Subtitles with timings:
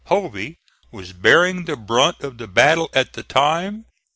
[0.05, 0.57] Hovey
[0.91, 3.85] was bearing the brunt of the battle at the time.